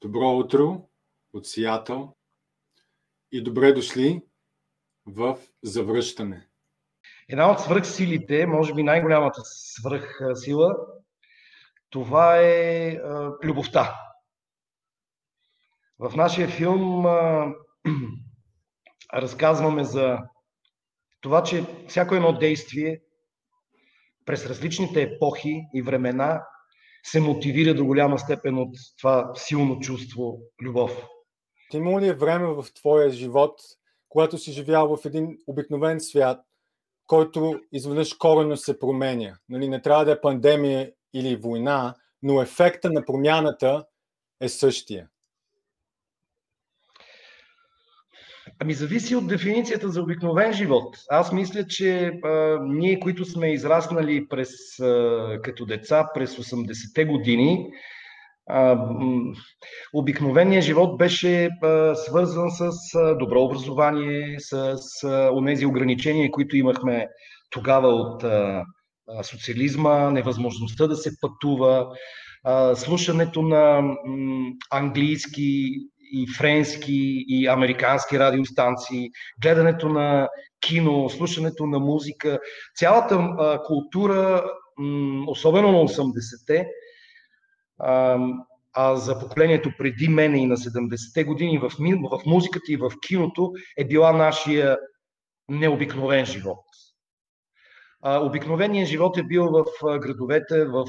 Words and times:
Добро 0.00 0.30
утро 0.30 0.88
от 1.32 1.46
Сиатъл 1.46 2.16
и 3.32 3.42
добре 3.42 3.72
дошли 3.72 4.22
в 5.06 5.38
Завръщане. 5.62 6.48
Една 7.28 7.50
от 7.50 7.60
свръхсилите, 7.60 8.46
може 8.46 8.74
би 8.74 8.82
най-голямата 8.82 9.40
свръхсила, 9.44 10.76
това 11.90 12.38
е 12.38 13.00
любовта. 13.44 14.00
В 15.98 16.16
нашия 16.16 16.48
филм 16.48 17.04
разказваме 19.14 19.84
за 19.84 20.18
това, 21.20 21.42
че 21.42 21.84
всяко 21.88 22.14
едно 22.14 22.38
действие 22.38 23.02
през 24.24 24.46
различните 24.46 25.02
епохи 25.02 25.62
и 25.74 25.82
времена 25.82 26.42
се 27.10 27.20
мотивира 27.20 27.74
до 27.74 27.84
голяма 27.84 28.18
степен 28.18 28.58
от 28.58 28.76
това 28.98 29.32
силно 29.34 29.80
чувство 29.80 30.38
любов. 30.62 31.06
Ти 31.70 31.76
има 31.76 32.00
ли 32.00 32.08
е 32.08 32.14
време 32.14 32.46
в 32.46 32.66
твоя 32.74 33.10
живот, 33.10 33.60
когато 34.08 34.38
си 34.38 34.52
живял 34.52 34.96
в 34.96 35.04
един 35.04 35.38
обикновен 35.46 36.00
свят, 36.00 36.40
който 37.06 37.60
изведнъж 37.72 38.14
корено 38.14 38.56
се 38.56 38.78
променя? 38.78 39.38
Нали, 39.48 39.68
не 39.68 39.82
трябва 39.82 40.04
да 40.04 40.12
е 40.12 40.20
пандемия 40.20 40.92
или 41.14 41.36
война, 41.36 41.94
но 42.22 42.42
ефекта 42.42 42.90
на 42.90 43.04
промяната 43.04 43.84
е 44.40 44.48
същия. 44.48 45.08
Ами 48.60 48.74
зависи 48.74 49.16
от 49.16 49.26
дефиницията 49.26 49.88
за 49.88 50.02
обикновен 50.02 50.52
живот. 50.52 50.96
Аз 51.10 51.32
мисля, 51.32 51.66
че 51.66 52.06
а, 52.24 52.58
ние, 52.62 53.00
които 53.00 53.24
сме 53.24 53.52
израснали 53.52 54.28
през, 54.28 54.80
а, 54.80 55.38
като 55.42 55.66
деца 55.66 56.08
през 56.14 56.36
80-те 56.36 57.04
години, 57.04 57.66
а, 58.50 58.88
обикновеният 59.92 60.64
живот 60.64 60.98
беше 60.98 61.48
а, 61.62 61.94
свързан 61.94 62.50
с 62.50 62.70
а, 62.94 63.14
добро 63.14 63.42
образование, 63.42 64.36
с 64.38 64.76
а, 65.04 65.30
онези 65.32 65.66
ограничения, 65.66 66.30
които 66.30 66.56
имахме 66.56 67.08
тогава 67.50 67.88
от 67.88 68.24
а, 68.24 68.64
социализма, 69.22 70.10
невъзможността 70.10 70.86
да 70.86 70.96
се 70.96 71.10
пътува, 71.20 71.86
слушането 72.74 73.42
на 73.42 73.94
английски 74.70 75.70
и 76.12 76.26
френски 76.38 77.24
и 77.28 77.46
американски 77.46 78.18
радиостанции, 78.18 79.10
гледането 79.42 79.88
на 79.88 80.28
кино, 80.60 81.10
слушането 81.10 81.66
на 81.66 81.78
музика, 81.78 82.40
цялата 82.76 83.14
а, 83.14 83.62
култура, 83.62 84.44
м, 84.78 85.24
особено 85.28 85.72
на 85.72 85.78
80-те, 85.78 86.68
а, 87.78 88.18
а 88.72 88.96
за 88.96 89.20
поколението 89.20 89.72
преди 89.78 90.08
мене 90.08 90.38
и 90.38 90.46
на 90.46 90.56
70-те 90.56 91.24
години 91.24 91.58
в, 91.58 91.70
в 92.10 92.26
музиката 92.26 92.72
и 92.72 92.76
в 92.76 92.92
киното 93.06 93.52
е 93.76 93.84
била 93.84 94.12
нашия 94.12 94.78
необикновен 95.48 96.24
живот. 96.26 96.64
Обикновеният 98.04 98.88
живот 98.88 99.16
е 99.16 99.22
бил 99.22 99.44
в 99.44 99.98
градовете, 99.98 100.64
в 100.64 100.84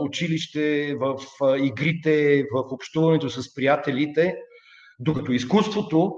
училище, 0.00 0.94
в 1.00 1.18
игрите, 1.58 2.44
в 2.54 2.64
общуването 2.72 3.30
с 3.30 3.54
приятелите– 3.54 4.36
докато 4.98 5.32
изкуството 5.32 6.14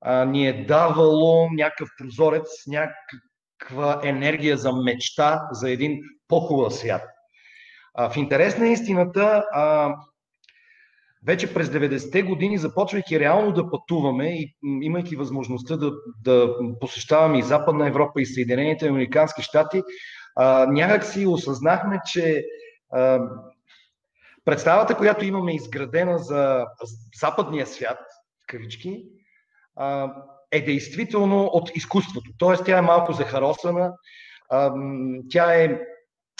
а, 0.00 0.24
ни 0.24 0.48
е 0.48 0.64
давало 0.64 1.48
някакъв 1.52 1.88
прозорец, 1.98 2.48
някаква 2.66 4.00
енергия 4.04 4.56
за 4.56 4.72
мечта, 4.72 5.48
за 5.52 5.70
един 5.70 6.00
по-хубав 6.28 6.74
свят. 6.74 7.02
А, 7.94 8.10
в 8.10 8.16
интерес 8.16 8.58
на 8.58 8.68
истината, 8.68 9.44
а, 9.52 9.94
вече 11.26 11.54
през 11.54 11.68
90-те 11.68 12.22
години, 12.22 12.58
започвайки 12.58 13.20
реално 13.20 13.52
да 13.52 13.70
пътуваме 13.70 14.28
и 14.28 14.54
имайки 14.82 15.16
възможността 15.16 15.76
да, 15.76 15.92
да 16.24 16.54
посещаваме 16.80 17.38
и 17.38 17.42
Западна 17.42 17.88
Европа 17.88 18.20
и 18.20 18.26
Съединените 18.26 18.88
Американски 18.88 19.42
щати, 19.42 19.82
някак 20.68 21.04
си 21.04 21.26
осъзнахме, 21.26 22.00
че 22.06 22.44
а, 22.92 23.20
представата, 24.44 24.96
която 24.96 25.24
имаме 25.24 25.54
изградена 25.54 26.18
за 26.18 26.66
западния 27.20 27.66
свят, 27.66 27.98
кавички, 28.46 29.04
е 30.52 30.60
действително 30.60 31.44
от 31.44 31.70
изкуството. 31.76 32.30
Тоест, 32.38 32.64
тя 32.64 32.78
е 32.78 32.82
малко 32.82 33.12
захаросана, 33.12 33.92
тя 35.30 35.54
е 35.54 35.80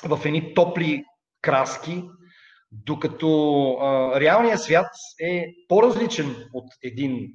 в 0.04 0.20
едни 0.24 0.54
топли 0.54 1.04
краски, 1.42 2.04
докато 2.72 3.78
реалният 4.16 4.62
свят 4.62 4.90
е 5.20 5.46
по-различен 5.68 6.36
от 6.52 6.66
един 6.82 7.32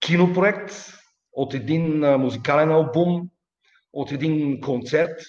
кинопроект, 0.00 0.72
от 1.32 1.54
един 1.54 1.98
музикален 1.98 2.70
албум, 2.70 3.22
от 3.92 4.12
един 4.12 4.60
концерт. 4.60 5.20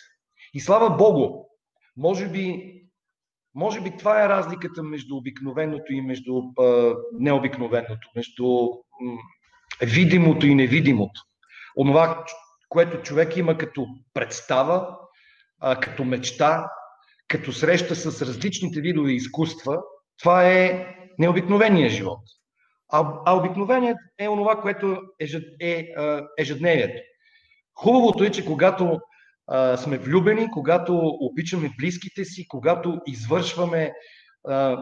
И 0.54 0.60
слава 0.60 0.90
Богу, 0.90 1.46
може 1.98 2.30
би 2.30 2.74
може 3.56 3.82
би 3.82 3.98
това 3.98 4.24
е 4.24 4.30
разликата 4.30 4.84
между 4.84 5.16
обикновеното 5.16 5.94
и 5.94 6.02
между 6.02 6.42
а, 6.60 6.96
необикновеното, 7.20 8.10
между 8.16 8.44
м, 9.02 9.18
видимото 9.82 10.48
и 10.48 10.56
невидимото. 10.56 11.22
Онова, 11.78 12.26
което 12.70 13.02
човек 13.02 13.38
има 13.38 13.58
като 13.58 13.88
представа, 14.14 14.98
а, 15.60 15.80
като 15.80 16.04
мечта, 16.04 16.72
като 17.28 17.52
среща 17.52 17.96
с 17.96 18.22
различните 18.22 18.82
видове 18.82 19.12
изкуства, 19.12 19.82
това 20.20 20.50
е 20.50 20.96
необикновения 21.20 21.90
живот. 21.90 22.20
А, 22.92 23.14
а 23.26 23.36
обикновеният 23.38 23.98
е 24.20 24.28
онова, 24.28 24.62
което 24.62 24.98
е, 25.20 25.28
е 25.62 25.88
ежедневието. 26.38 27.02
Хубавото 27.76 28.24
е, 28.24 28.30
че 28.30 28.46
когато 28.46 29.00
сме 29.78 29.98
влюбени, 29.98 30.52
когато 30.52 30.98
обичаме 31.20 31.72
близките 31.78 32.26
си, 32.26 32.48
когато 32.48 33.02
извършваме 33.08 33.94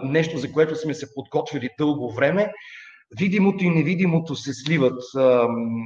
нещо, 0.04 0.38
за 0.38 0.52
което 0.52 0.76
сме 0.76 0.94
се 0.94 1.14
подготвили 1.14 1.70
дълго 1.80 2.14
време, 2.14 2.52
видимото 3.20 3.64
и 3.64 3.70
невидимото 3.70 4.36
се 4.36 4.54
сливат. 4.54 5.04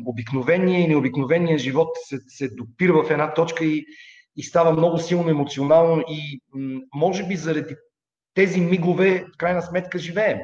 Обикновения 0.06 0.80
и 0.80 0.88
необикновения 0.88 1.58
живот 1.58 1.90
се, 2.04 2.18
се 2.28 2.50
допира 2.50 3.04
в 3.04 3.12
една 3.12 3.34
точка 3.34 3.66
и, 3.66 3.86
и 4.36 4.44
става 4.44 4.72
много 4.72 4.98
силно 4.98 5.30
емоционално 5.30 6.04
и 6.08 6.42
може 6.96 7.28
би 7.28 7.36
заради 7.36 7.76
тези 8.34 8.62
мигове 8.62 9.26
в 9.34 9.38
крайна 9.38 9.62
сметка 9.62 10.00
живеем. 10.00 10.40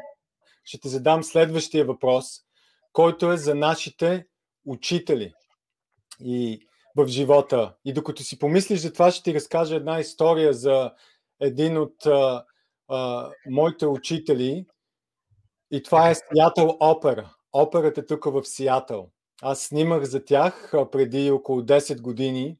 Ще 0.63 0.79
те 0.79 0.89
задам 0.89 1.23
следващия 1.23 1.85
въпрос, 1.85 2.25
който 2.93 3.31
е 3.31 3.37
за 3.37 3.55
нашите 3.55 4.25
учители. 4.65 5.33
И 6.19 6.59
в 6.95 7.07
живота. 7.07 7.73
И 7.85 7.93
докато 7.93 8.23
си 8.23 8.39
помислиш 8.39 8.79
за 8.79 8.93
това, 8.93 9.11
ще 9.11 9.23
ти 9.23 9.33
разкажа 9.33 9.75
една 9.75 9.99
история 9.99 10.53
за 10.53 10.91
един 11.39 11.77
от 11.77 12.05
а, 12.05 12.43
а, 12.87 13.29
моите 13.49 13.87
учители. 13.87 14.65
И 15.71 15.83
това 15.83 16.09
е 16.09 16.15
Сиатъл 16.15 16.77
Опера. 16.79 17.35
Операта 17.53 18.05
тук 18.05 18.25
в 18.25 18.45
Сиатъл. 18.45 19.09
Аз 19.41 19.61
снимах 19.61 20.03
за 20.03 20.25
тях 20.25 20.73
преди 20.91 21.31
около 21.31 21.61
10 21.61 22.01
години 22.01 22.57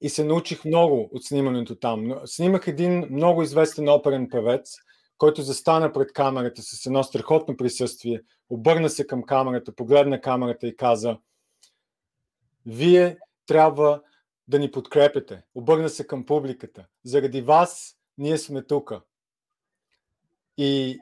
и 0.00 0.08
се 0.08 0.24
научих 0.24 0.64
много 0.64 1.10
от 1.12 1.24
снимането 1.24 1.76
там. 1.76 2.20
Снимах 2.24 2.66
един 2.66 3.06
много 3.10 3.42
известен 3.42 3.88
оперен 3.88 4.28
певец, 4.30 4.76
който 5.18 5.42
застана 5.42 5.92
пред 5.92 6.12
камерата 6.12 6.62
с 6.62 6.86
едно 6.86 7.04
страхотно 7.04 7.56
присъствие, 7.56 8.20
обърна 8.50 8.90
се 8.90 9.06
към 9.06 9.22
камерата, 9.22 9.74
погледна 9.74 10.20
камерата 10.20 10.66
и 10.66 10.76
каза– 10.76 11.18
вие 12.66 13.18
трябва 13.46 14.02
да 14.48 14.58
ни 14.58 14.70
подкрепите. 14.70 15.42
Обърна 15.54 15.88
се 15.88 16.06
към 16.06 16.26
публиката. 16.26 16.86
Заради 17.04 17.40
вас 17.40 17.96
ние 18.18 18.38
сме 18.38 18.62
тук. 18.62 18.92
И 20.56 21.00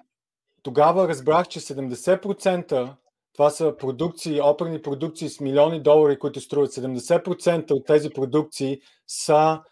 тогава 0.63 1.09
разбрах, 1.09 1.49
че 1.49 1.61
70% 1.61 2.97
това 3.33 3.51
са 3.51 3.77
продукции, 3.79 4.41
оперни 4.41 4.83
продукции 4.83 5.29
с 5.29 5.41
милиони 5.41 5.83
долари, 5.83 6.19
които 6.19 6.41
струват 6.41 6.73
70% 6.73 7.71
от 7.71 7.87
тези 7.87 8.11
продукции 8.11 8.81
са 9.07 9.63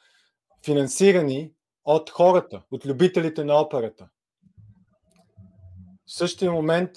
финансирани 0.65 1.53
от 1.85 2.11
хората, 2.11 2.63
от 2.71 2.87
любителите 2.87 3.45
на 3.45 3.61
операта. 3.61 4.09
В 6.07 6.13
същия 6.13 6.53
момент 6.53 6.91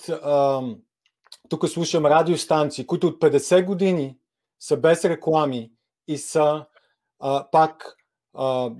тук 1.49 1.69
слушам 1.69 2.05
радиостанции, 2.05 2.85
които 2.85 3.07
от 3.07 3.21
50 3.21 3.65
години 3.65 4.17
са 4.63 4.77
без 4.77 5.05
реклами 5.05 5.71
и 6.07 6.17
са 6.17 6.65
а, 7.19 7.49
пак 7.51 7.95
а, 8.33 8.71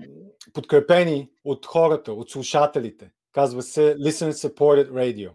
подкрепени 0.52 1.30
от 1.44 1.66
хората, 1.66 2.12
от 2.12 2.30
слушателите. 2.30 3.10
Казва 3.32 3.62
се 3.62 3.96
Listen 3.96 4.30
Supported 4.30 4.90
Radio. 4.90 5.30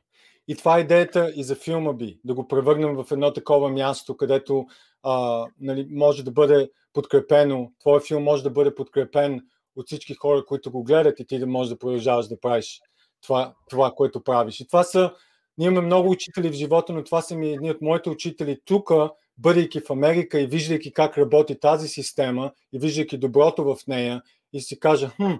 И 0.48 0.56
това 0.56 0.78
е 0.78 0.82
идеята 0.82 1.32
и 1.36 1.44
за 1.44 1.56
филма 1.56 1.94
би, 1.94 2.20
да 2.24 2.34
го 2.34 2.48
превърнем 2.48 2.96
в 2.96 3.12
едно 3.12 3.34
такова 3.34 3.70
място, 3.70 4.18
където 4.18 4.66
а, 5.04 5.46
нали, 5.60 5.88
може 5.92 6.24
да 6.24 6.32
бъде 6.32 6.70
подкрепено, 6.94 7.72
твой 7.80 8.00
филм 8.00 8.24
може 8.24 8.44
да 8.44 8.50
бъде 8.50 8.76
подкрепен 8.76 9.42
от 9.76 9.88
всички 9.88 10.14
хора, 10.14 10.46
които 10.46 10.72
го 10.72 10.84
гледат 10.84 11.20
и 11.20 11.28
ти 11.28 11.40
да 11.40 11.48
можеш 11.48 11.70
да 11.70 11.80
продължаваш 11.80 12.28
да 12.28 12.40
правиш 12.40 12.82
това, 13.22 13.54
това, 13.70 13.92
което 13.92 14.24
правиш. 14.24 14.60
И 14.60 14.68
това 14.68 14.84
са, 14.84 15.14
ние 15.58 15.68
имаме 15.68 15.86
много 15.86 16.10
учители 16.10 16.50
в 16.50 16.54
живота, 16.54 16.94
но 16.94 17.04
това 17.04 17.22
са 17.22 17.36
ми 17.36 17.54
едни 17.54 17.72
от 17.72 17.82
моите 17.82 18.10
учители 18.10 18.60
тук, 18.66 18.92
бъдейки 19.42 19.80
в 19.80 19.90
Америка 19.90 20.42
и 20.42 20.48
виждайки 20.48 20.94
как 20.94 21.18
работи 21.18 21.60
тази 21.60 21.88
система 21.88 22.52
и 22.74 22.80
виждайки 22.80 23.18
доброто 23.18 23.64
в 23.64 23.88
нея 23.88 24.22
и 24.54 24.62
си 24.62 24.80
кажа, 24.80 25.10
хм, 25.10 25.34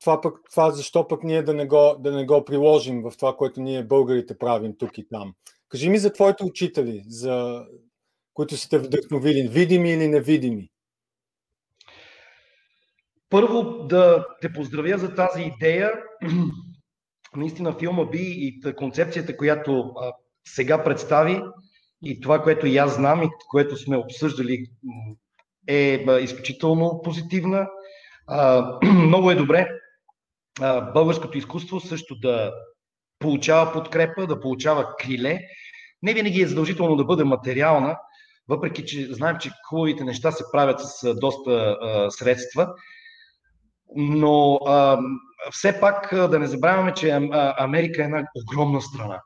това, 0.00 0.20
пък, 0.20 0.38
това 0.50 0.70
защо 0.70 1.08
пък 1.08 1.24
ние 1.24 1.42
да 1.42 1.54
не, 1.54 1.66
го, 1.66 1.96
да 1.98 2.12
не 2.12 2.26
го 2.26 2.44
приложим 2.44 3.02
в 3.02 3.12
това, 3.16 3.36
което 3.36 3.60
ние 3.60 3.84
българите 3.84 4.38
правим 4.38 4.74
тук 4.78 4.98
и 4.98 5.08
там. 5.08 5.34
Кажи 5.68 5.90
ми 5.90 5.98
за 5.98 6.12
твоите 6.12 6.44
учители, 6.44 7.02
за, 7.08 7.66
които 8.34 8.56
сте 8.56 8.78
вдъхновили, 8.78 9.48
видими 9.48 9.90
или 9.90 10.08
невидими. 10.08 10.70
Първо 13.30 13.62
да 13.86 14.26
те 14.40 14.52
поздравя 14.52 14.98
за 14.98 15.14
тази 15.14 15.42
идея. 15.42 15.92
Наистина 17.36 17.78
филма 17.78 18.04
би 18.04 18.22
и 18.22 18.74
концепцията, 18.76 19.36
която 19.36 19.94
сега 20.48 20.84
представи 20.84 21.42
и 22.04 22.20
това, 22.20 22.42
което 22.42 22.66
и 22.66 22.76
аз 22.76 22.94
знам 22.94 23.22
и 23.22 23.30
което 23.48 23.76
сме 23.76 23.96
обсъждали 23.96 24.66
е 25.68 26.06
изключително 26.20 27.00
позитивна. 27.04 27.68
Много 28.84 29.30
е 29.30 29.34
добре 29.34 29.68
българското 30.94 31.38
изкуство 31.38 31.80
също 31.80 32.18
да 32.18 32.52
получава 33.18 33.72
подкрепа, 33.72 34.26
да 34.26 34.40
получава 34.40 34.96
криле. 34.96 35.40
Не 36.02 36.14
винаги 36.14 36.42
е 36.42 36.46
задължително 36.46 36.96
да 36.96 37.04
бъде 37.04 37.24
материална, 37.24 37.98
въпреки 38.48 38.84
че 38.84 39.14
знаем, 39.14 39.36
че 39.40 39.50
хубавите 39.68 40.04
неща 40.04 40.32
се 40.32 40.44
правят 40.52 40.80
с 40.80 41.14
доста 41.14 41.76
средства. 42.10 42.68
Но 43.96 44.60
все 45.50 45.80
пак 45.80 46.08
да 46.14 46.38
не 46.38 46.46
забравяме, 46.46 46.94
че 46.94 47.28
Америка 47.58 48.02
е 48.02 48.04
една 48.04 48.24
огромна 48.44 48.80
страна. 48.80 49.20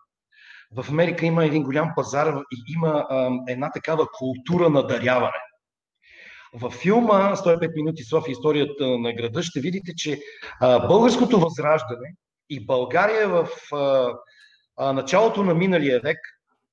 В 0.77 0.91
Америка 0.91 1.27
има 1.27 1.45
един 1.45 1.63
голям 1.63 1.93
пазар 1.97 2.35
и 2.53 2.73
има 2.75 3.07
а, 3.11 3.31
една 3.49 3.71
такава 3.73 4.07
култура 4.13 4.71
на 4.71 4.87
даряване. 4.87 5.33
Във 6.55 6.73
филма 6.73 7.37
105 7.37 7.77
минути 7.77 8.03
София 8.03 8.33
историята 8.33 8.99
на 8.99 9.13
града 9.13 9.43
ще 9.43 9.61
видите, 9.61 9.93
че 9.97 10.21
а, 10.61 10.87
българското 10.87 11.41
възраждане 11.41 12.15
и 12.51 12.67
България 12.67 13.29
в 13.29 13.49
а, 13.73 14.13
а, 14.77 14.93
началото 14.93 15.45
на 15.45 15.55
миналия 15.55 16.01
век, 16.01 16.19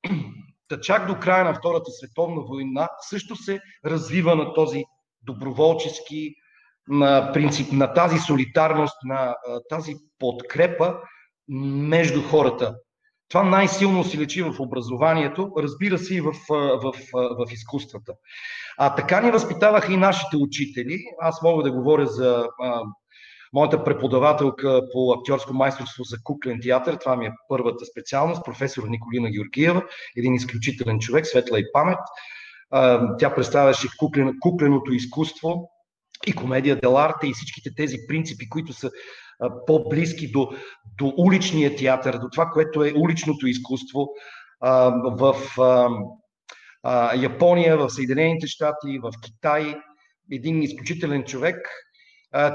та 0.67 0.81
чак 0.81 1.07
до 1.07 1.19
края 1.19 1.43
на 1.43 1.53
Втората 1.53 1.91
световна 1.91 2.41
война, 2.41 2.89
също 3.09 3.35
се 3.35 3.59
развива 3.85 4.35
на 4.35 4.53
този 4.53 4.83
доброволчески 5.21 6.33
на 6.87 7.31
принцип, 7.33 7.71
на 7.71 7.93
тази 7.93 8.19
солидарност, 8.19 8.97
на 9.03 9.35
тази 9.69 9.95
подкрепа 10.19 10.97
между 11.47 12.21
хората. 12.21 12.75
Това 13.29 13.43
най-силно 13.43 14.03
се 14.03 14.17
лечи 14.17 14.41
в 14.41 14.55
образованието, 14.59 15.51
разбира 15.57 15.97
се 15.97 16.15
и 16.15 16.21
в, 16.21 16.33
в, 16.49 16.79
в, 16.81 16.93
в 17.13 17.51
изкуствата. 17.51 18.13
А 18.77 18.95
така 18.95 19.21
ни 19.21 19.31
възпитаваха 19.31 19.93
и 19.93 19.97
нашите 19.97 20.37
учители. 20.37 20.97
Аз 21.21 21.41
мога 21.41 21.63
да 21.63 21.71
говоря 21.71 22.07
за 22.07 22.47
а, 22.61 22.81
моята 23.53 23.83
преподавателка 23.83 24.81
по 24.93 25.11
актьорско 25.11 25.53
майсторство 25.53 26.03
за 26.03 26.17
куклен 26.23 26.59
театър. 26.61 26.95
Това 26.95 27.15
ми 27.15 27.25
е 27.25 27.33
първата 27.49 27.85
специалност, 27.85 28.45
професор 28.45 28.83
Николина 28.87 29.29
Георгиева, 29.29 29.83
един 30.17 30.33
изключителен 30.33 30.99
човек, 30.99 31.25
светла 31.25 31.59
и 31.59 31.71
памет. 31.73 31.99
А, 32.71 33.09
тя 33.17 33.35
представяше 33.35 33.87
куклен, 33.99 34.33
кукленото 34.41 34.93
изкуство 34.93 35.69
и 36.27 36.33
комедия 36.35 36.79
деларте 36.79 37.27
и 37.27 37.33
всичките 37.33 37.69
тези 37.75 37.97
принципи, 38.07 38.49
които 38.49 38.73
са 38.73 38.91
по-близки 39.67 40.31
до, 40.31 40.49
до 40.97 41.13
уличния 41.17 41.75
театър, 41.75 42.17
до 42.17 42.29
това, 42.31 42.45
което 42.45 42.83
е 42.83 42.93
уличното 42.97 43.47
изкуство 43.47 44.07
в 45.17 45.35
Япония, 47.21 47.77
в 47.77 47.89
Съединените 47.89 48.47
щати, 48.47 48.99
в 49.03 49.11
Китай. 49.23 49.75
Един 50.31 50.63
изключителен 50.63 51.23
човек. 51.23 51.69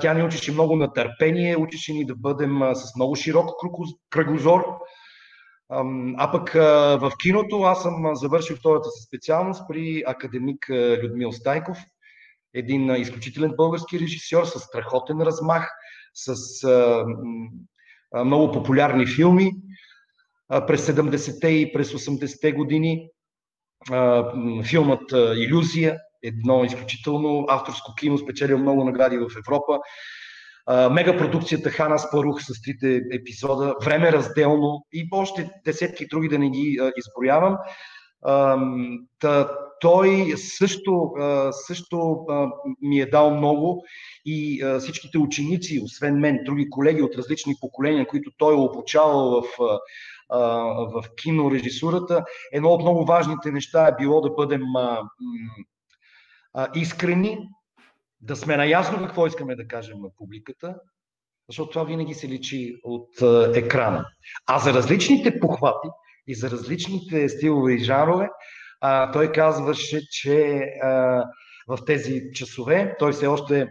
Тя 0.00 0.14
ни 0.14 0.22
учеше 0.22 0.52
много 0.52 0.76
на 0.76 0.92
търпение, 0.92 1.56
учеше 1.56 1.92
ни 1.92 2.06
да 2.06 2.14
бъдем 2.16 2.60
с 2.74 2.96
много 2.96 3.16
широк 3.16 3.50
кръгозор. 4.10 4.64
А 6.16 6.32
пък 6.32 6.52
в 7.00 7.12
киното 7.22 7.62
аз 7.62 7.82
съм 7.82 8.14
завършил 8.14 8.56
втората 8.56 8.90
си 8.90 9.06
специалност 9.06 9.62
при 9.68 10.02
академик 10.06 10.66
Людмил 11.02 11.32
Стайков– 11.32 11.78
един 12.54 12.94
изключителен 12.94 13.52
български 13.56 14.00
режисьор 14.00 14.44
с 14.44 14.60
страхотен 14.60 15.20
размах, 15.20 15.70
с 16.14 16.64
а, 16.64 17.04
много 18.24 18.52
популярни 18.52 19.06
филми 19.06 19.52
а, 20.48 20.66
през 20.66 20.86
70-те 20.86 21.48
и 21.48 21.72
през 21.72 21.92
80-те 21.92 22.52
години. 22.52 23.08
А, 23.90 24.32
филмът 24.64 25.12
Иллюзия, 25.36 25.98
едно 26.22 26.64
изключително 26.64 27.46
авторско 27.48 27.94
кино, 27.94 28.18
спечелил 28.18 28.58
много 28.58 28.84
награди 28.84 29.18
в 29.18 29.28
Европа. 29.38 29.78
Мегапродукцията 30.90 31.70
Хана 31.70 31.98
Спарух 31.98 32.42
с 32.42 32.62
трите 32.62 33.02
епизода, 33.12 33.74
време 33.84 34.12
разделно 34.12 34.86
и 34.92 35.08
още 35.12 35.50
десетки 35.64 36.06
други 36.06 36.28
да 36.28 36.38
не 36.38 36.50
ги 36.50 36.78
а, 36.80 36.92
изброявам. 36.96 37.56
А, 38.22 38.58
та, 39.18 39.50
той 39.80 40.34
също, 40.36 41.12
също 41.50 42.26
ми 42.82 43.00
е 43.00 43.06
дал 43.06 43.36
много 43.36 43.84
и 44.24 44.64
всичките 44.80 45.18
ученици, 45.18 45.80
освен 45.84 46.18
мен, 46.18 46.38
други 46.44 46.70
колеги 46.70 47.02
от 47.02 47.16
различни 47.16 47.54
поколения, 47.60 48.06
които 48.06 48.30
той 48.38 48.54
е 48.54 48.58
обучавал 48.58 49.42
в, 49.42 49.44
в 50.92 51.04
кинорежисурата, 51.16 52.24
едно 52.52 52.68
от 52.68 52.82
много 52.82 53.04
важните 53.04 53.52
неща 53.52 53.86
е 53.86 53.96
било 54.02 54.20
да 54.20 54.30
бъдем 54.30 54.62
искрени, 56.74 57.38
да 58.20 58.36
сме 58.36 58.56
наясно 58.56 58.98
какво 58.98 59.26
искаме 59.26 59.56
да 59.56 59.66
кажем 59.66 60.00
на 60.00 60.08
публиката, 60.16 60.74
защото 61.48 61.70
това 61.70 61.84
винаги 61.84 62.14
се 62.14 62.28
личи 62.28 62.76
от 62.84 63.08
екрана. 63.56 64.06
А 64.46 64.58
за 64.58 64.72
различните 64.72 65.40
похвати 65.40 65.88
и 66.26 66.34
за 66.34 66.50
различните 66.50 67.28
стилове 67.28 67.72
и 67.72 67.78
жанрове, 67.78 68.28
а, 68.80 69.12
той 69.12 69.32
казваше, 69.32 70.00
че 70.10 70.60
а, 70.82 71.24
в 71.68 71.78
тези 71.86 72.22
часове 72.34 72.96
той 72.98 73.12
все 73.12 73.26
още 73.26 73.68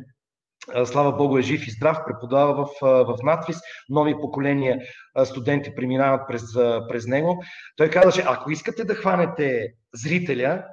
слава 0.85 1.11
Богу, 1.11 1.37
е 1.37 1.41
жив 1.41 1.67
и 1.67 1.71
здрав, 1.71 1.97
преподава 2.07 2.65
в, 2.65 2.69
в 2.81 3.17
надвис, 3.23 3.57
нови 3.89 4.15
поколения 4.21 4.79
студенти 5.23 5.75
преминават 5.75 6.21
през, 6.27 6.53
през 6.89 7.07
него. 7.07 7.43
Той 7.75 7.89
казваше, 7.89 8.23
ако 8.27 8.51
искате 8.51 8.83
да 8.83 8.95
хванете 8.95 9.73
зрителя, 9.93 10.65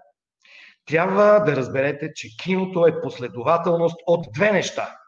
трябва 0.86 1.44
да 1.44 1.56
разберете, 1.56 2.12
че 2.14 2.36
киното 2.36 2.86
е 2.86 3.00
последователност 3.00 3.96
от 4.06 4.26
две 4.32 4.52
неща. 4.52 4.98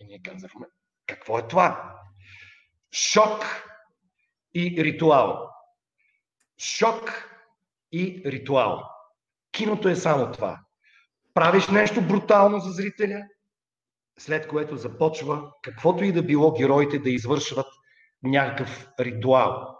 И 0.00 0.04
ние 0.04 0.20
казахме, 0.22 0.66
какво 1.06 1.38
е 1.38 1.48
това? 1.48 1.94
Шок 2.92 3.44
и 4.54 4.84
ритуал. 4.84 5.50
Шок 6.58 7.30
и 7.94 8.22
ритуал. 8.26 8.82
Киното 9.52 9.88
е 9.88 9.96
само 9.96 10.32
това. 10.32 10.60
Правиш 11.34 11.68
нещо 11.68 12.02
брутално 12.02 12.58
за 12.58 12.70
зрителя, 12.70 13.22
след 14.18 14.46
което 14.48 14.76
започва 14.76 15.50
каквото 15.62 16.04
и 16.04 16.12
да 16.12 16.22
било 16.22 16.52
героите 16.52 16.98
да 16.98 17.10
извършват 17.10 17.66
някакъв 18.22 18.88
ритуал. 19.00 19.76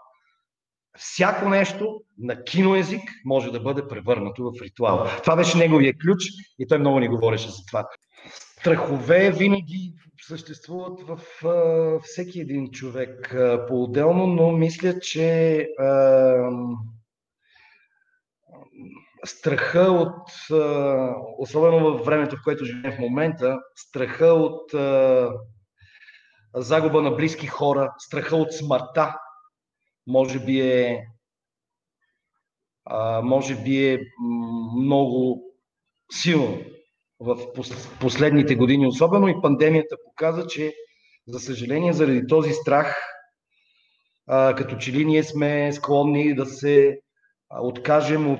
Всяко 0.97 1.49
нещо 1.49 2.01
на 2.17 2.43
киноезик 2.43 3.01
може 3.25 3.51
да 3.51 3.59
бъде 3.59 3.87
превърнато 3.87 4.43
в 4.43 4.61
ритуал. 4.61 5.07
Това 5.23 5.35
беше 5.35 5.57
неговия 5.57 5.93
ключ 5.97 6.23
и 6.59 6.67
той 6.67 6.77
много 6.77 6.99
ни 6.99 7.07
говореше 7.07 7.49
за 7.49 7.65
това. 7.65 7.87
Страхове 8.59 9.31
винаги 9.31 9.93
съществуват 10.27 11.01
в 11.01 11.19
uh, 11.43 11.99
всеки 12.03 12.39
един 12.39 12.71
човек 12.71 13.31
uh, 13.33 13.67
по-отделно, 13.67 14.27
но 14.27 14.51
мисля, 14.51 14.99
че 14.99 15.67
uh, 15.81 16.77
страха 19.25 19.81
от, 19.81 20.29
особено 21.37 21.97
в 21.97 22.05
времето, 22.05 22.35
в 22.35 22.43
което 22.43 22.65
живеем 22.65 22.95
в 22.95 22.99
момента, 22.99 23.59
страха 23.75 24.25
от 24.25 24.71
загуба 26.55 27.01
на 27.01 27.11
близки 27.11 27.47
хора, 27.47 27.93
страха 27.97 28.35
от 28.35 28.53
смъртта, 28.53 29.17
може 30.07 30.39
би 30.39 30.61
е, 30.61 31.05
може 33.23 33.55
би 33.55 33.87
е 33.87 33.99
много 34.77 35.43
силно 36.11 36.61
в 37.19 37.37
последните 37.99 38.55
години. 38.55 38.87
Особено 38.87 39.27
и 39.27 39.41
пандемията 39.41 39.95
показа, 40.05 40.47
че 40.47 40.73
за 41.27 41.39
съжаление 41.39 41.93
заради 41.93 42.27
този 42.27 42.53
страх, 42.53 42.97
като 44.27 44.77
че 44.77 44.91
ли 44.91 45.05
ние 45.05 45.23
сме 45.23 45.73
склонни 45.73 46.35
да 46.35 46.45
се 46.45 46.99
откажем 47.61 48.31
от 48.31 48.39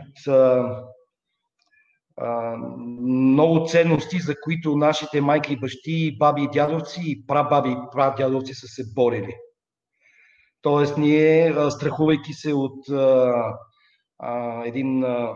много 3.01 3.65
ценности, 3.65 4.19
за 4.19 4.35
които 4.41 4.77
нашите 4.77 5.21
майки 5.21 5.53
и 5.53 5.59
бащи, 5.59 6.17
баби 6.17 6.43
и 6.43 6.49
дядовци 6.53 7.01
и 7.05 7.25
прабаби 7.27 7.69
и 7.69 7.77
прадядовци 7.91 8.53
са 8.53 8.67
се 8.67 8.83
борили. 8.93 9.35
Тоест, 10.61 10.97
ние, 10.97 11.53
страхувайки 11.69 12.33
се 12.33 12.53
от 12.53 12.89
а, 12.89 14.65
един 14.65 15.03
а, 15.03 15.35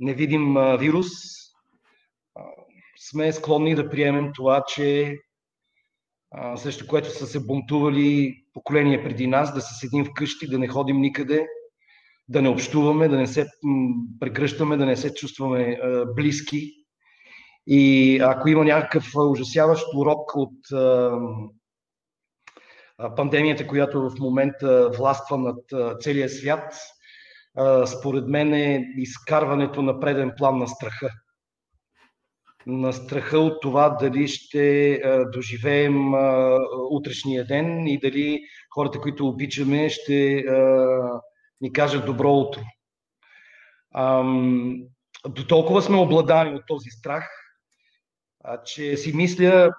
невидим 0.00 0.56
а, 0.56 0.76
вирус, 0.76 1.08
а, 2.34 2.42
сме 3.10 3.32
склонни 3.32 3.74
да 3.74 3.90
приемем 3.90 4.30
това, 4.34 4.64
че 4.68 5.16
а, 6.30 6.56
срещу 6.56 6.86
което 6.86 7.10
са 7.10 7.26
се 7.26 7.46
бунтували 7.46 8.34
поколения 8.52 9.04
преди 9.04 9.26
нас, 9.26 9.54
да 9.54 9.60
се 9.60 9.74
седим 9.74 10.04
вкъщи, 10.04 10.48
да 10.48 10.58
не 10.58 10.68
ходим 10.68 11.00
никъде, 11.00 11.46
да 12.28 12.42
не 12.42 12.48
общуваме, 12.48 13.08
да 13.08 13.16
не 13.16 13.26
се 13.26 13.46
прегръщаме, 14.20 14.76
да 14.76 14.86
не 14.86 14.96
се 14.96 15.14
чувстваме 15.14 15.78
а, 15.82 16.06
близки. 16.14 16.72
И 17.66 18.18
ако 18.22 18.48
има 18.48 18.64
някакъв 18.64 19.04
ужасяващ 19.16 19.86
урок 19.96 20.36
от 20.36 20.72
а, 20.72 21.18
пандемията, 23.16 23.66
която 23.66 24.10
в 24.10 24.12
момента 24.20 24.90
властва 24.98 25.38
над 25.38 25.58
целия 26.00 26.28
свят, 26.28 26.74
според 27.86 28.28
мен 28.28 28.54
е 28.54 28.84
изкарването 28.96 29.82
на 29.82 30.00
преден 30.00 30.32
план 30.36 30.58
на 30.58 30.68
страха. 30.68 31.10
На 32.66 32.92
страха 32.92 33.38
от 33.38 33.62
това 33.62 33.90
дали 33.90 34.28
ще 34.28 35.00
доживеем 35.32 36.14
утрешния 36.90 37.46
ден 37.46 37.86
и 37.86 37.98
дали 37.98 38.40
хората, 38.74 39.00
които 39.00 39.28
обичаме, 39.28 39.88
ще 39.88 40.44
ни 41.62 41.72
кажат 41.72 42.06
добро 42.06 42.32
утро. 42.32 42.60
До 45.28 45.46
толкова 45.48 45.82
сме 45.82 45.96
обладани 45.96 46.54
от 46.54 46.62
този 46.66 46.90
страх, 46.90 47.30
че 48.64 48.96
си 48.96 49.16
мисля, 49.16 49.70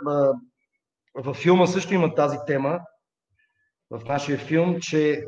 във 1.15 1.37
филма 1.37 1.67
също 1.67 1.93
има 1.93 2.15
тази 2.15 2.37
тема, 2.47 2.79
в 3.89 4.05
нашия 4.05 4.37
филм, 4.37 4.77
че 4.81 5.25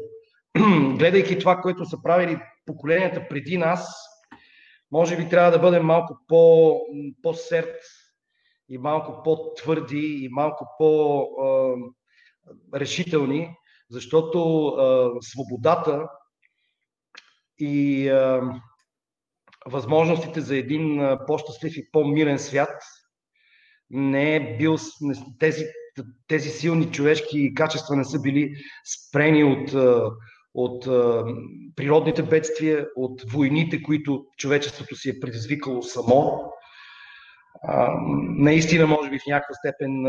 гледайки 0.97 1.39
това, 1.39 1.61
което 1.61 1.85
са 1.85 2.01
правили 2.03 2.39
поколенията 2.65 3.27
преди 3.29 3.57
нас, 3.57 3.95
може 4.91 5.17
би 5.17 5.29
трябва 5.29 5.51
да 5.51 5.59
бъдем 5.59 5.85
малко 5.85 6.17
по, 6.27 6.75
по-серд 7.21 7.75
и 8.69 8.77
малко 8.77 9.23
по-твърди 9.23 10.19
и 10.21 10.29
малко 10.31 10.75
по-решителни, 10.77 13.55
защото 13.89 14.67
а, 14.67 15.11
свободата 15.21 16.09
и 17.59 18.09
а, 18.09 18.41
възможностите 19.65 20.41
за 20.41 20.57
един 20.57 21.17
по-щастлив 21.27 21.77
и 21.77 21.91
по-мирен 21.91 22.39
свят 22.39 22.81
не 23.89 24.35
е 24.35 24.57
бил, 24.57 24.77
тези 25.39 25.65
тези 26.27 26.49
силни 26.49 26.91
човешки 26.91 27.53
качества 27.53 27.95
не 27.95 28.03
са 28.03 28.21
били 28.21 28.55
спрени 28.85 29.43
от, 29.43 29.73
от 30.53 30.85
природните 31.75 32.23
бедствия, 32.23 32.87
от 32.95 33.21
войните, 33.31 33.83
които 33.83 34.25
човечеството 34.37 34.95
си 34.95 35.09
е 35.09 35.19
предизвикало 35.19 35.81
само. 35.81 36.51
Наистина, 38.37 38.87
може 38.87 39.09
би 39.09 39.19
в 39.19 39.27
някаква 39.27 39.53
степен 39.55 40.03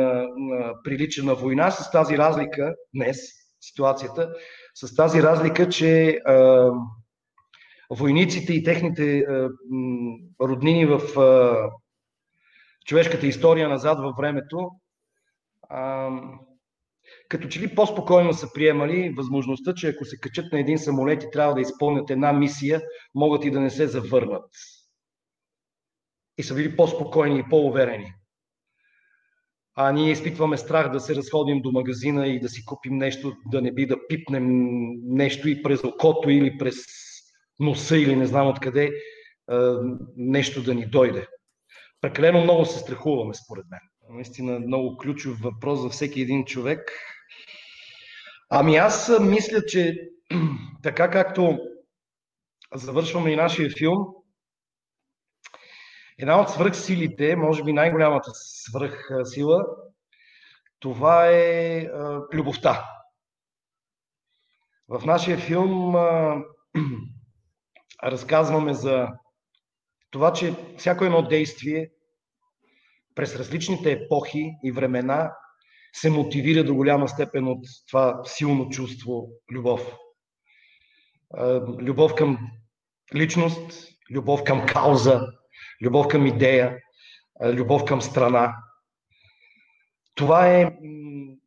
прилича 0.84 1.24
на 1.24 1.34
война, 1.34 1.70
с 1.70 1.90
тази 1.90 2.18
разлика 2.18 2.74
днес, 2.94 3.18
ситуацията, 3.60 4.28
с 4.74 4.94
тази 4.94 5.22
разлика, 5.22 5.68
че 5.68 6.18
войниците 7.90 8.52
и 8.52 8.62
техните 8.62 9.26
роднини 10.40 10.86
в 10.86 11.00
човешката 12.86 13.26
история 13.26 13.68
назад 13.68 13.98
във 13.98 14.16
времето 14.16 14.70
като 17.28 17.48
че 17.48 17.60
ли 17.60 17.74
по-спокойно 17.74 18.32
са 18.32 18.52
приемали 18.52 19.14
възможността, 19.16 19.74
че 19.74 19.88
ако 19.88 20.04
се 20.04 20.20
качат 20.20 20.52
на 20.52 20.60
един 20.60 20.78
самолет 20.78 21.22
и 21.22 21.30
трябва 21.32 21.54
да 21.54 21.60
изпълнят 21.60 22.10
една 22.10 22.32
мисия, 22.32 22.82
могат 23.14 23.44
и 23.44 23.50
да 23.50 23.60
не 23.60 23.70
се 23.70 23.86
завърнат. 23.86 24.50
И 26.38 26.42
са 26.42 26.54
били 26.54 26.76
по-спокойни 26.76 27.38
и 27.38 27.44
по-уверени. 27.50 28.14
А 29.74 29.92
ние 29.92 30.10
изпитваме 30.10 30.56
страх 30.56 30.90
да 30.90 31.00
се 31.00 31.14
разходим 31.14 31.62
до 31.62 31.72
магазина 31.72 32.26
и 32.26 32.40
да 32.40 32.48
си 32.48 32.64
купим 32.64 32.96
нещо, 32.96 33.36
да 33.46 33.62
не 33.62 33.72
би 33.72 33.86
да 33.86 34.06
пипнем 34.08 34.46
нещо 35.04 35.48
и 35.48 35.62
през 35.62 35.84
окото 35.84 36.30
или 36.30 36.58
през 36.58 36.74
носа 37.60 37.96
или 37.96 38.16
не 38.16 38.26
знам 38.26 38.48
откъде 38.48 38.90
нещо 40.16 40.62
да 40.62 40.74
ни 40.74 40.86
дойде. 40.86 41.26
Прекалено 42.00 42.42
много 42.42 42.64
се 42.64 42.78
страхуваме, 42.78 43.34
според 43.34 43.64
мен. 43.70 43.80
Наистина 44.10 44.58
много 44.58 44.96
ключов 44.96 45.38
въпрос 45.40 45.80
за 45.80 45.88
всеки 45.88 46.20
един 46.20 46.44
човек. 46.44 46.92
Ами 48.50 48.76
аз 48.76 49.12
мисля, 49.20 49.66
че 49.66 50.08
така 50.82 51.10
както 51.10 51.58
завършваме 52.74 53.30
и 53.30 53.36
нашия 53.36 53.70
филм, 53.70 53.98
една 56.18 56.40
от 56.40 56.50
свръхсилите, 56.50 57.36
може 57.36 57.62
би 57.62 57.72
най-голямата 57.72 58.30
свръхсила, 58.34 59.66
това 60.78 61.26
е 61.26 61.78
а, 61.78 62.20
любовта. 62.32 62.84
В 64.88 65.06
нашия 65.06 65.38
филм 65.38 65.96
а, 65.96 66.36
разказваме 68.04 68.74
за 68.74 69.08
това, 70.10 70.32
че 70.32 70.54
всяко 70.78 71.04
едно 71.04 71.22
действие 71.22 71.90
през 73.14 73.36
различните 73.36 73.92
епохи 73.92 74.52
и 74.64 74.72
времена 74.72 75.32
се 75.92 76.10
мотивира 76.10 76.64
до 76.64 76.74
голяма 76.74 77.08
степен 77.08 77.48
от 77.48 77.64
това 77.88 78.20
силно 78.24 78.68
чувство 78.68 79.28
любов. 79.52 79.96
Любов 81.80 82.14
към 82.14 82.38
личност, 83.14 83.88
любов 84.10 84.44
към 84.44 84.66
кауза, 84.66 85.20
любов 85.82 86.08
към 86.08 86.26
идея, 86.26 86.78
любов 87.44 87.84
към 87.84 88.02
страна. 88.02 88.56
Това 90.14 90.48
е, 90.48 90.76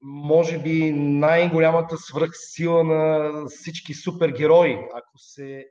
може 0.01 0.59
би, 0.59 0.91
най-голямата 0.91 1.97
свръхсила 1.97 2.83
на 2.83 3.31
всички 3.49 3.93
супергерои, 3.93 4.73
ако 4.73 5.17
се 5.17 5.65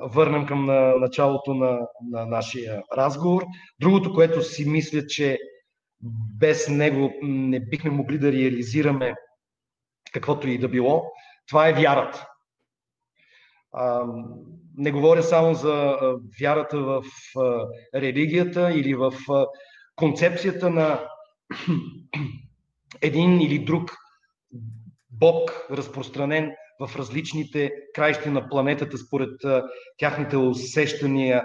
върнем 0.00 0.46
към 0.46 0.64
началото 1.00 1.54
на, 1.54 1.80
на 2.10 2.26
нашия 2.26 2.82
разговор. 2.96 3.44
Другото, 3.80 4.14
което 4.14 4.42
си 4.42 4.68
мисля, 4.68 5.06
че 5.06 5.38
без 6.38 6.68
него 6.68 7.12
не 7.22 7.60
бихме 7.60 7.90
могли 7.90 8.18
да 8.18 8.32
реализираме 8.32 9.14
каквото 10.12 10.48
и 10.48 10.58
да 10.58 10.68
било, 10.68 11.04
това 11.48 11.68
е 11.68 11.72
вярата. 11.72 12.28
Не 14.76 14.92
говоря 14.92 15.22
само 15.22 15.54
за 15.54 15.98
вярата 16.40 16.78
в 16.78 17.02
религията 17.94 18.72
или 18.72 18.94
в 18.94 19.12
концепцията 19.96 20.70
на 20.70 21.08
един 23.02 23.40
или 23.40 23.58
друг 23.58 23.90
Бог, 25.10 25.66
разпространен 25.70 26.52
в 26.80 26.96
различните 26.96 27.70
краища 27.94 28.30
на 28.30 28.48
планетата 28.48 28.98
според 28.98 29.40
тяхните 29.98 30.36
усещания 30.36 31.42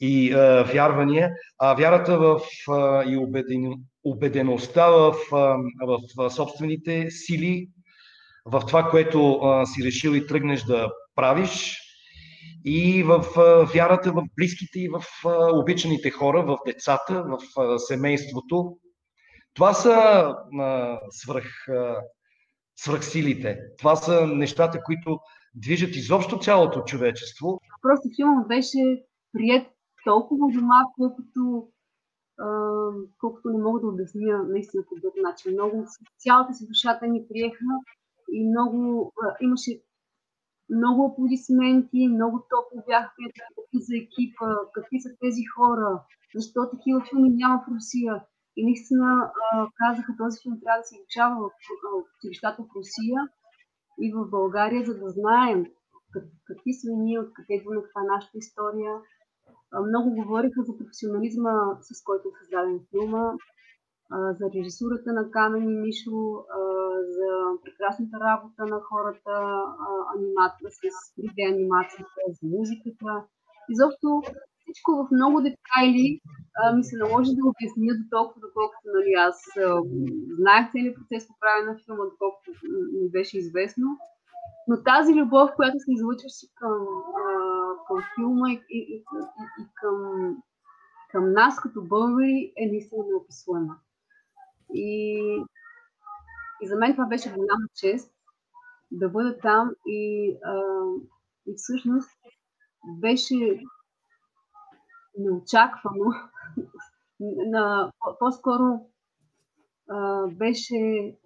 и 0.00 0.32
а, 0.32 0.62
вярвания, 0.62 1.30
а 1.58 1.74
вярата 1.74 2.18
в 2.18 2.40
а, 2.68 3.04
и 3.04 3.16
убеден, 3.16 3.72
убедеността 4.04 4.90
в, 4.90 5.14
а, 5.32 5.56
в, 5.86 6.00
в 6.16 6.30
собствените 6.30 7.06
сили, 7.10 7.68
в 8.44 8.60
това, 8.60 8.90
което 8.90 9.34
а, 9.34 9.66
си 9.66 9.84
решил 9.84 10.10
и 10.10 10.26
тръгнеш 10.26 10.62
да 10.62 10.90
правиш, 11.14 11.78
и 12.64 13.02
в 13.02 13.24
а, 13.36 13.64
вярата 13.74 14.12
в 14.12 14.22
близките 14.36 14.80
и 14.80 14.88
в 14.88 15.04
а, 15.26 15.58
обичаните 15.58 16.10
хора, 16.10 16.42
в 16.42 16.58
децата, 16.66 17.24
в 17.24 17.60
а, 17.60 17.78
семейството. 17.78 18.76
Това 19.54 19.74
са 19.74 19.90
а, 20.60 20.98
свръх. 21.10 21.68
А, 21.68 21.96
свръхсилите. 22.82 23.58
Това 23.78 23.96
са 23.96 24.26
нещата, 24.26 24.82
които 24.82 25.18
движат 25.54 25.96
изобщо 25.96 26.38
цялото 26.38 26.84
човечество. 26.84 27.60
Просто 27.82 28.08
филмът 28.16 28.48
беше 28.48 29.04
прият 29.32 29.66
толкова 30.04 30.46
дома, 30.54 30.80
колкото, 30.96 31.68
колкото 33.20 33.48
не 33.50 33.62
мога 33.62 33.80
да 33.80 33.86
обясня 33.88 34.42
наистина 34.48 34.82
по 34.88 34.94
друг 35.02 35.14
начин. 35.16 35.52
Много, 35.52 35.86
цялата 36.18 36.54
си 36.54 36.66
душата 36.66 37.06
ни 37.06 37.28
приеха 37.28 37.64
и 38.32 38.48
много, 38.48 39.12
а, 39.22 39.36
имаше 39.40 39.80
много 40.70 41.06
аплодисменти, 41.06 42.08
много 42.08 42.46
топло 42.50 42.84
бяха 42.86 43.10
какви 43.56 43.78
за 43.88 43.96
екипа, 43.96 44.46
какви 44.74 45.00
са 45.00 45.08
тези 45.20 45.44
хора, 45.54 46.02
защо 46.34 46.70
такива 46.70 47.04
филми 47.08 47.30
няма 47.30 47.56
в 47.58 47.70
Русия. 47.74 48.24
И 48.60 48.64
наистина 48.64 49.08
казаха, 49.80 50.12
този 50.22 50.36
филм 50.42 50.56
трябва 50.62 50.80
да 50.80 50.88
се 50.88 50.96
изучава 50.96 51.34
в 51.40 51.50
училищата 52.16 52.58
в 52.62 52.72
Русия 52.76 53.20
и 54.04 54.06
в 54.16 54.18
България, 54.36 54.82
за 54.88 54.94
да 55.02 55.08
знаем 55.18 55.60
какви 56.48 56.72
сме 56.80 56.92
ние, 57.04 57.24
откъде 57.24 57.52
идваме, 57.54 57.82
каква 57.82 58.00
е 58.02 58.12
нашата 58.14 58.36
история. 58.44 58.92
Много 59.88 60.08
говориха 60.20 60.60
за 60.66 60.72
професионализма, 60.78 61.54
с 61.88 61.90
който 62.06 62.24
е 62.28 62.36
създаден 62.38 62.80
филма, 62.90 63.24
за 64.38 64.44
режисурата 64.56 65.12
на 65.18 65.30
Камен 65.30 65.64
и 65.70 65.80
Мишо, 65.84 66.18
за 67.16 67.28
прекрасната 67.64 68.16
работа 68.28 68.62
на 68.74 68.80
хората, 68.88 69.34
аниматора 70.16 70.70
с 70.70 70.80
3D 71.16 71.38
анимацията, 71.54 72.20
с 72.34 72.38
музиката. 72.54 73.10
Изобщо 73.74 74.08
всичко 74.70 74.90
в 74.92 75.08
много 75.12 75.36
детайли 75.40 76.20
а, 76.58 76.76
ми 76.76 76.84
се 76.84 76.96
наложи 76.96 77.30
да 77.34 77.48
обясня 77.50 77.92
до 77.98 78.04
толкова, 78.10 78.40
доколкото 78.46 78.86
нали, 78.96 79.12
аз 79.28 79.36
а, 79.56 79.82
знаех 80.38 80.72
целият 80.72 80.96
процес 80.96 81.28
по 81.28 81.34
правене 81.40 81.72
на 81.72 81.78
филма, 81.84 82.04
доколкото 82.04 82.50
ми 83.00 83.10
беше 83.10 83.38
известно. 83.38 83.86
Но 84.68 84.82
тази 84.82 85.14
любов, 85.14 85.50
която 85.56 85.76
се 85.78 85.92
излъчваше 85.92 86.46
към, 86.54 86.78
към 87.86 87.98
филма 88.14 88.50
и, 88.50 88.62
и, 88.70 88.78
и, 88.78 88.96
и, 88.96 89.62
и 89.62 89.64
към, 89.74 89.96
към 91.10 91.32
нас 91.32 91.60
като 91.60 91.82
българи 91.82 92.52
е 92.56 92.66
наистина 92.66 93.04
неописуема. 93.08 93.76
И, 94.74 94.94
и 96.62 96.68
за 96.68 96.76
мен 96.76 96.92
това 96.92 97.06
беше 97.06 97.28
голяма 97.28 97.66
чест 97.74 98.12
да 98.90 99.08
бъда 99.08 99.38
там 99.38 99.70
и, 99.86 100.34
а, 100.44 100.60
и 101.46 101.54
всъщност 101.56 102.10
беше 102.86 103.60
неочаквано. 105.18 106.12
на, 107.20 107.92
по-скоро 108.18 108.86
а, 109.88 110.26
беше 110.26 110.74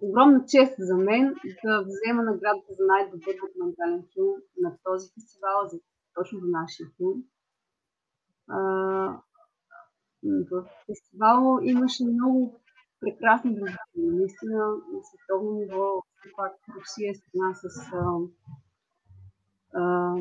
огромна 0.01 0.45
чест 0.47 0.75
за 0.77 0.97
мен 0.97 1.35
да 1.63 1.83
взема 1.83 2.23
наградата 2.23 2.73
за 2.73 2.85
най-добър 2.87 3.35
документален 3.47 4.03
филм 4.13 4.35
на 4.57 4.77
този 4.83 5.09
фестивал, 5.13 5.67
за, 5.67 5.79
точно 6.13 6.39
за 6.39 6.47
нашия 6.47 6.89
филм. 6.97 7.23
А, 8.47 8.59
в 10.51 10.65
фестивал 10.85 11.59
имаше 11.63 12.03
много 12.05 12.59
прекрасни 12.99 13.55
други 13.55 13.75
наистина 13.95 14.67
на 14.67 14.99
световно 15.03 15.51
ниво. 15.51 16.01
Все 16.19 16.29
пак 16.35 16.53
Русия 16.75 17.11
е 17.11 17.15
страна 17.15 17.53
с 17.53 17.93
а, 17.93 18.17
а, 19.73 20.15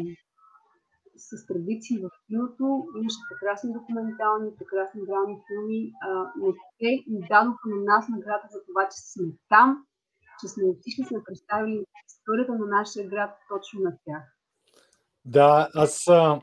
с 1.17 1.47
традиции 1.47 1.99
в 2.05 2.09
киното. 2.27 2.87
Имаше 3.01 3.21
прекрасни 3.31 3.73
документални, 3.73 4.57
прекрасни 4.59 5.01
драми 5.09 5.37
филми, 5.47 5.93
а, 6.07 6.09
но 6.39 6.47
те 6.81 6.91
ни 7.11 7.21
дадоха 7.31 7.67
на 7.73 7.81
нас 7.91 8.09
награда 8.09 8.47
за 8.55 8.61
това, 8.67 8.83
че 8.93 8.99
сме 9.13 9.27
там, 9.49 9.69
че 10.41 10.49
сме 10.49 10.65
отишли, 10.65 11.05
сме 11.05 11.25
представили 11.27 11.85
историята 12.09 12.53
на 12.53 12.67
нашия 12.79 13.09
град 13.09 13.31
точно 13.49 13.81
на 13.81 13.93
тях. 14.05 14.23
Да, 15.25 15.69
аз 15.75 16.09
а, 16.09 16.41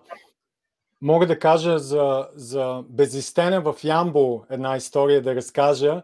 мога 1.01 1.27
да 1.27 1.39
кажа 1.39 1.79
за, 1.79 2.29
за 2.35 2.83
Безистена 2.89 3.61
в 3.61 3.75
Ямбо 3.83 4.43
една 4.49 4.77
история 4.77 5.21
да 5.21 5.35
разкажа. 5.35 6.03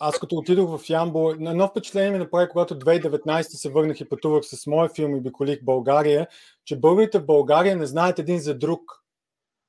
Аз 0.00 0.18
като 0.20 0.36
отидох 0.36 0.78
в 0.78 0.90
Ямбо, 0.90 1.34
на 1.38 1.50
едно 1.50 1.68
впечатление 1.68 2.10
ми 2.10 2.18
направи, 2.18 2.48
когато 2.48 2.78
2019 2.78 3.42
се 3.42 3.70
върнах 3.70 4.00
и 4.00 4.08
пътувах 4.08 4.44
с 4.44 4.66
моя 4.66 4.88
филм 4.88 5.16
и 5.16 5.20
биколих 5.20 5.64
България, 5.64 6.28
че 6.64 6.80
българите 6.80 7.18
в 7.18 7.26
България 7.26 7.76
не 7.76 7.86
знаят 7.86 8.18
един 8.18 8.38
за 8.38 8.58
друг 8.58 8.80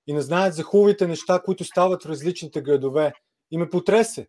и 0.07 0.13
не 0.13 0.21
знаят 0.21 0.53
за 0.53 0.63
хубавите 0.63 1.07
неща, 1.07 1.41
които 1.45 1.63
стават 1.63 2.03
в 2.03 2.09
различните 2.09 2.61
градове. 2.61 3.13
И 3.51 3.57
ме 3.57 3.69
потресе. 3.69 4.27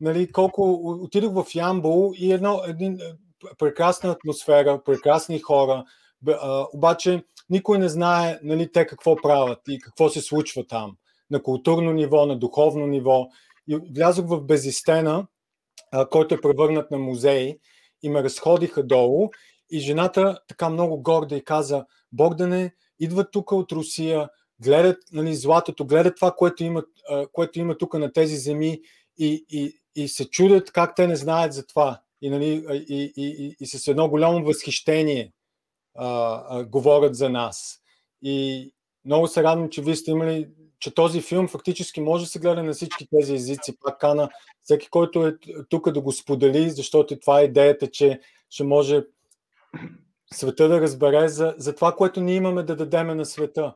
Нали, 0.00 0.32
колко 0.32 0.72
отидох 1.02 1.32
в 1.32 1.54
Ямбол 1.54 2.12
и 2.16 2.32
едно, 2.32 2.60
един, 2.66 2.98
прекрасна 3.58 4.10
атмосфера, 4.10 4.84
прекрасни 4.84 5.38
хора, 5.38 5.84
обаче 6.74 7.24
никой 7.50 7.78
не 7.78 7.88
знае 7.88 8.38
нали, 8.42 8.72
те 8.72 8.86
какво 8.86 9.16
правят 9.16 9.58
и 9.68 9.78
какво 9.78 10.08
се 10.08 10.20
случва 10.20 10.66
там 10.66 10.96
на 11.30 11.42
културно 11.42 11.92
ниво, 11.92 12.26
на 12.26 12.38
духовно 12.38 12.86
ниво. 12.86 13.28
И 13.70 13.78
влязох 13.94 14.26
в 14.26 14.40
Безистена, 14.40 15.26
който 16.10 16.34
е 16.34 16.40
превърнат 16.40 16.90
на 16.90 16.98
музей 16.98 17.58
и 18.02 18.08
ме 18.08 18.22
разходиха 18.22 18.82
долу 18.82 19.30
и 19.70 19.80
жената 19.80 20.38
така 20.48 20.68
много 20.68 21.02
горда 21.02 21.36
и 21.36 21.44
каза, 21.44 21.84
Богдане, 22.12 22.74
идват 23.00 23.28
тук 23.32 23.52
от 23.52 23.72
Русия, 23.72 24.28
гледат 24.62 24.98
нали, 25.12 25.34
златото, 25.34 25.86
гледат 25.86 26.16
това, 26.16 26.32
което 26.32 26.64
има, 26.64 26.82
което 27.32 27.58
има 27.58 27.78
тук 27.78 27.94
на 27.94 28.12
тези 28.12 28.36
земи 28.36 28.80
и, 29.18 29.44
и, 29.50 29.80
и 29.94 30.08
се 30.08 30.30
чудят 30.30 30.72
как 30.72 30.96
те 30.96 31.06
не 31.06 31.16
знаят 31.16 31.52
за 31.52 31.66
това. 31.66 32.00
И, 32.22 32.30
нали, 32.30 32.64
и, 32.88 33.12
и, 33.16 33.46
и, 33.46 33.56
и 33.60 33.66
с 33.66 33.88
едно 33.88 34.08
голямо 34.08 34.44
възхищение 34.44 35.32
а, 35.96 36.42
а, 36.48 36.64
говорят 36.64 37.14
за 37.14 37.28
нас. 37.28 37.80
И 38.22 38.70
много 39.04 39.26
се 39.26 39.42
радвам, 39.42 39.70
че 39.70 39.82
вие 39.82 39.96
сте 39.96 40.10
имали 40.10 40.48
че 40.80 40.94
този 40.94 41.20
филм 41.20 41.48
фактически 41.48 42.00
може 42.00 42.24
да 42.24 42.30
се 42.30 42.38
гледа 42.38 42.62
на 42.62 42.72
всички 42.72 43.08
тези 43.18 43.34
езици. 43.34 43.76
Пак 43.84 44.00
кана 44.00 44.28
всеки, 44.62 44.88
който 44.90 45.26
е 45.26 45.36
тук 45.68 45.90
да 45.90 46.00
го 46.00 46.12
сподели, 46.12 46.70
защото 46.70 47.18
това 47.18 47.40
е 47.40 47.44
идеята, 47.44 47.90
че 47.90 48.20
ще 48.50 48.64
може 48.64 49.02
света 50.32 50.68
да 50.68 50.80
разбере 50.80 51.28
за, 51.28 51.54
за 51.58 51.74
това, 51.74 51.96
което 51.96 52.20
ние 52.20 52.34
имаме 52.34 52.62
да 52.62 52.76
дадеме 52.76 53.14
на 53.14 53.24
света. 53.24 53.74